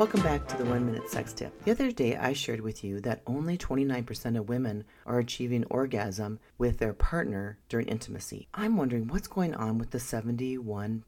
Welcome 0.00 0.22
back 0.22 0.48
to 0.48 0.56
the 0.56 0.64
One 0.64 0.86
Minute 0.86 1.10
Sex 1.10 1.34
Tip. 1.34 1.62
The 1.62 1.72
other 1.72 1.92
day, 1.92 2.16
I 2.16 2.32
shared 2.32 2.62
with 2.62 2.82
you 2.82 3.02
that 3.02 3.20
only 3.26 3.58
29% 3.58 4.38
of 4.38 4.48
women 4.48 4.84
are 5.04 5.18
achieving 5.18 5.64
orgasm 5.64 6.38
with 6.56 6.78
their 6.78 6.94
partner 6.94 7.58
during 7.68 7.86
intimacy. 7.86 8.48
I'm 8.54 8.78
wondering 8.78 9.08
what's 9.08 9.28
going 9.28 9.54
on 9.54 9.76
with 9.76 9.90
the 9.90 9.98
71% 9.98 11.02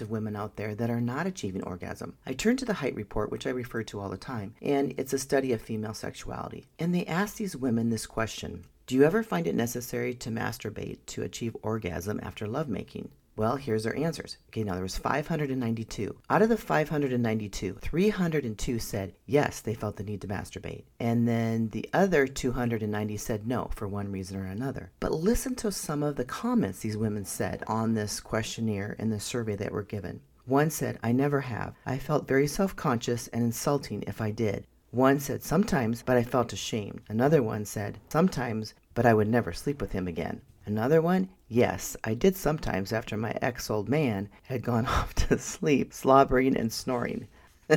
of 0.00 0.10
women 0.10 0.34
out 0.34 0.56
there 0.56 0.74
that 0.76 0.88
are 0.88 0.98
not 0.98 1.26
achieving 1.26 1.62
orgasm. 1.64 2.16
I 2.24 2.32
turned 2.32 2.58
to 2.60 2.64
the 2.64 2.72
Hite 2.72 2.94
Report, 2.94 3.30
which 3.30 3.46
I 3.46 3.50
refer 3.50 3.82
to 3.82 4.00
all 4.00 4.08
the 4.08 4.16
time, 4.16 4.54
and 4.62 4.94
it's 4.96 5.12
a 5.12 5.18
study 5.18 5.52
of 5.52 5.60
female 5.60 5.92
sexuality. 5.92 6.64
And 6.78 6.94
they 6.94 7.04
asked 7.04 7.36
these 7.36 7.54
women 7.54 7.90
this 7.90 8.06
question 8.06 8.64
Do 8.86 8.94
you 8.94 9.04
ever 9.04 9.22
find 9.22 9.46
it 9.46 9.56
necessary 9.56 10.14
to 10.14 10.30
masturbate 10.30 11.00
to 11.08 11.22
achieve 11.22 11.54
orgasm 11.62 12.18
after 12.22 12.46
lovemaking? 12.46 13.10
Well, 13.38 13.54
here's 13.54 13.84
their 13.84 13.96
answers. 13.96 14.36
Okay, 14.48 14.64
now 14.64 14.72
there 14.72 14.82
was 14.82 14.98
592. 14.98 16.16
Out 16.28 16.42
of 16.42 16.48
the 16.48 16.56
592, 16.56 17.74
302 17.80 18.78
said 18.80 19.14
yes, 19.26 19.60
they 19.60 19.74
felt 19.74 19.94
the 19.94 20.02
need 20.02 20.22
to 20.22 20.26
masturbate. 20.26 20.82
And 20.98 21.28
then 21.28 21.68
the 21.68 21.88
other 21.92 22.26
290 22.26 23.16
said 23.16 23.46
no 23.46 23.70
for 23.76 23.86
one 23.86 24.10
reason 24.10 24.38
or 24.38 24.46
another. 24.46 24.90
But 24.98 25.12
listen 25.12 25.54
to 25.54 25.70
some 25.70 26.02
of 26.02 26.16
the 26.16 26.24
comments 26.24 26.80
these 26.80 26.96
women 26.96 27.24
said 27.24 27.62
on 27.68 27.94
this 27.94 28.18
questionnaire 28.18 28.96
and 28.98 29.12
the 29.12 29.20
survey 29.20 29.54
that 29.54 29.70
were 29.70 29.84
given. 29.84 30.20
One 30.44 30.68
said, 30.68 30.98
I 31.04 31.12
never 31.12 31.42
have. 31.42 31.74
I 31.86 31.98
felt 31.98 32.26
very 32.26 32.48
self 32.48 32.74
conscious 32.74 33.28
and 33.28 33.44
insulting 33.44 34.02
if 34.08 34.20
I 34.20 34.32
did. 34.32 34.66
One 34.90 35.20
said, 35.20 35.44
sometimes, 35.44 36.02
but 36.02 36.16
I 36.16 36.24
felt 36.24 36.52
ashamed. 36.52 37.02
Another 37.08 37.42
one 37.42 37.66
said, 37.66 38.00
sometimes, 38.08 38.74
but 38.98 39.06
I 39.06 39.14
would 39.14 39.28
never 39.28 39.52
sleep 39.52 39.80
with 39.80 39.92
him 39.92 40.08
again. 40.08 40.40
Another 40.66 41.00
one, 41.00 41.28
yes, 41.46 41.96
I 42.02 42.14
did 42.14 42.34
sometimes 42.34 42.92
after 42.92 43.16
my 43.16 43.32
ex 43.40 43.70
old 43.70 43.88
man 43.88 44.28
had 44.42 44.64
gone 44.64 44.86
off 44.88 45.14
to 45.14 45.38
sleep, 45.38 45.94
slobbering 45.94 46.56
and 46.56 46.72
snoring. 46.72 47.28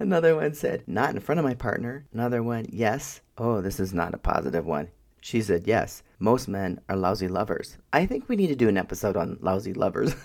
Another 0.00 0.34
one 0.34 0.54
said, 0.54 0.82
not 0.88 1.14
in 1.14 1.20
front 1.20 1.38
of 1.38 1.44
my 1.44 1.54
partner. 1.54 2.04
Another 2.12 2.42
one, 2.42 2.66
yes. 2.72 3.20
Oh, 3.38 3.60
this 3.60 3.78
is 3.78 3.94
not 3.94 4.12
a 4.12 4.18
positive 4.18 4.66
one. 4.66 4.88
She 5.20 5.40
said, 5.40 5.68
yes, 5.68 6.02
most 6.18 6.48
men 6.48 6.80
are 6.88 6.96
lousy 6.96 7.28
lovers. 7.28 7.76
I 7.92 8.06
think 8.06 8.28
we 8.28 8.36
need 8.36 8.48
to 8.48 8.56
do 8.56 8.68
an 8.68 8.78
episode 8.78 9.16
on 9.16 9.38
lousy 9.40 9.74
lovers. 9.74 10.16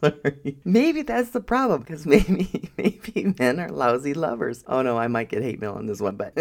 maybe 0.64 1.00
that's 1.00 1.30
the 1.30 1.40
problem 1.40 1.80
because 1.80 2.04
maybe, 2.04 2.70
maybe 2.76 3.34
men 3.38 3.58
are 3.58 3.70
lousy 3.70 4.14
lovers. 4.14 4.64
Oh 4.66 4.82
no, 4.82 4.98
I 4.98 5.06
might 5.06 5.28
get 5.28 5.42
hate 5.42 5.60
mail 5.60 5.72
on 5.72 5.86
this 5.86 6.00
one, 6.00 6.16
but 6.16 6.36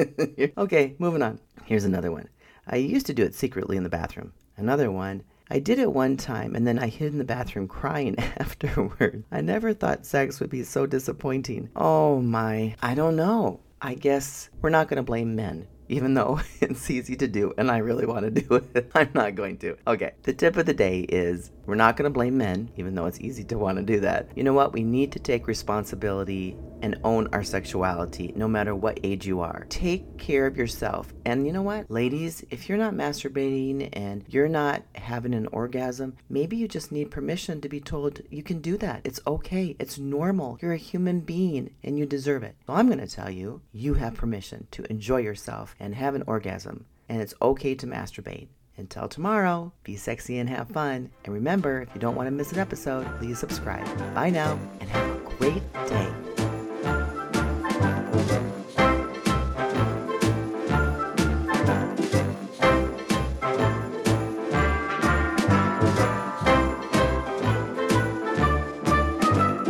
okay, 0.57 0.95
moving 0.99 1.21
on. 1.21 1.39
Here's 1.71 1.85
another 1.85 2.11
one. 2.11 2.27
I 2.67 2.75
used 2.75 3.05
to 3.05 3.13
do 3.13 3.23
it 3.23 3.33
secretly 3.33 3.77
in 3.77 3.83
the 3.83 3.89
bathroom. 3.89 4.33
Another 4.57 4.91
one, 4.91 5.23
I 5.49 5.59
did 5.59 5.79
it 5.79 5.93
one 5.93 6.17
time 6.17 6.53
and 6.53 6.67
then 6.67 6.77
I 6.77 6.87
hid 6.87 7.13
in 7.13 7.17
the 7.17 7.23
bathroom 7.23 7.69
crying 7.69 8.19
afterward. 8.37 9.23
I 9.31 9.39
never 9.39 9.73
thought 9.73 10.05
sex 10.05 10.41
would 10.41 10.49
be 10.49 10.63
so 10.63 10.85
disappointing. 10.85 11.69
Oh 11.77 12.19
my, 12.19 12.75
I 12.81 12.93
don't 12.93 13.15
know. 13.15 13.61
I 13.81 13.93
guess 13.93 14.49
we're 14.61 14.69
not 14.69 14.89
going 14.89 14.97
to 14.97 15.01
blame 15.01 15.33
men 15.33 15.65
even 15.87 16.13
though 16.13 16.39
it's 16.61 16.89
easy 16.89 17.15
to 17.17 17.27
do 17.27 17.53
and 17.57 17.69
I 17.69 17.77
really 17.77 18.05
want 18.05 18.25
to 18.25 18.41
do 18.41 18.55
it. 18.73 18.91
I'm 18.95 19.11
not 19.13 19.35
going 19.35 19.57
to. 19.59 19.77
Okay, 19.87 20.11
the 20.23 20.33
tip 20.33 20.57
of 20.57 20.65
the 20.65 20.73
day 20.73 21.01
is 21.01 21.51
we're 21.65 21.75
not 21.75 21.95
going 21.95 22.03
to 22.03 22.13
blame 22.13 22.37
men, 22.37 22.69
even 22.77 22.95
though 22.95 23.05
it's 23.05 23.19
easy 23.19 23.43
to 23.45 23.57
want 23.57 23.77
to 23.77 23.83
do 23.83 23.99
that. 23.99 24.29
You 24.35 24.43
know 24.43 24.53
what? 24.53 24.73
We 24.73 24.83
need 24.83 25.11
to 25.13 25.19
take 25.19 25.47
responsibility 25.47 26.57
and 26.81 26.99
own 27.03 27.27
our 27.33 27.43
sexuality 27.43 28.33
no 28.35 28.47
matter 28.47 28.75
what 28.75 28.99
age 29.03 29.25
you 29.25 29.41
are. 29.41 29.65
Take 29.69 30.17
care 30.17 30.45
of 30.45 30.57
yourself. 30.57 31.13
And 31.25 31.45
you 31.45 31.53
know 31.53 31.61
what? 31.61 31.89
Ladies, 31.89 32.43
if 32.49 32.67
you're 32.67 32.77
not 32.77 32.93
masturbating 32.93 33.89
and 33.93 34.23
you're 34.27 34.47
not 34.47 34.83
having 34.95 35.33
an 35.33 35.47
orgasm, 35.47 36.15
maybe 36.29 36.57
you 36.57 36.67
just 36.67 36.91
need 36.91 37.11
permission 37.11 37.61
to 37.61 37.69
be 37.69 37.79
told 37.79 38.21
you 38.29 38.43
can 38.43 38.59
do 38.59 38.77
that. 38.77 39.01
It's 39.03 39.21
okay. 39.25 39.75
It's 39.79 39.97
normal. 39.97 40.57
You're 40.61 40.73
a 40.73 40.77
human 40.77 41.21
being 41.21 41.75
and 41.83 41.97
you 41.97 42.05
deserve 42.05 42.43
it. 42.43 42.55
So 42.67 42.73
I'm 42.73 42.87
going 42.87 42.99
to 42.99 43.07
tell 43.07 43.29
you, 43.29 43.61
you 43.71 43.95
have 43.95 44.13
permission 44.15 44.67
to 44.71 44.83
enjoy 44.89 45.17
yourself 45.17 45.75
and 45.79 45.95
have 45.95 46.15
an 46.15 46.23
orgasm. 46.27 46.85
And 47.09 47.21
it's 47.21 47.33
okay 47.41 47.75
to 47.75 47.87
masturbate. 47.87 48.47
Until 48.77 49.07
tomorrow, 49.07 49.73
be 49.83 49.95
sexy 49.95 50.39
and 50.39 50.49
have 50.49 50.69
fun. 50.69 51.11
And 51.25 51.33
remember, 51.33 51.81
if 51.81 51.89
you 51.93 52.01
don't 52.01 52.15
want 52.15 52.27
to 52.27 52.31
miss 52.31 52.51
an 52.51 52.59
episode, 52.59 53.05
please 53.19 53.37
subscribe. 53.37 53.85
Bye 54.15 54.29
now 54.29 54.57
and 54.79 54.89
have 54.89 55.15
a 55.15 55.35
great 55.35 55.73
day. 55.87 56.20